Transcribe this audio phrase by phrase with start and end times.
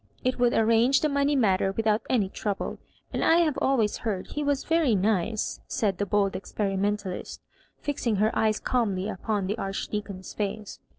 [0.23, 2.79] It would arrange the money matter without any trouble;
[3.13, 7.39] and I have always heard he was very nice," said the bold experimentalist,
[7.77, 10.79] fixing her eyes calmly upon the Archdeacon^ foce.